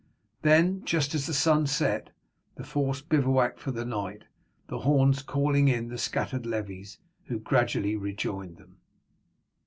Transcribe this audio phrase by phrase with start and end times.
[0.41, 2.09] Then, just as the sun set,
[2.55, 4.23] the force bivouacked for the night,
[4.67, 8.77] the horns calling in the scattered levies, who gradually rejoined them.